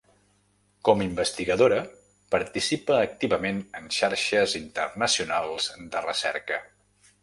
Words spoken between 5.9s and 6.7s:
de recerca.